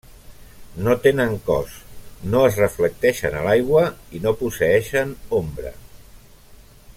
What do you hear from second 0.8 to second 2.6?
No tenen cos, no es